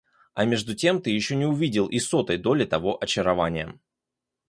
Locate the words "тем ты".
0.73-1.11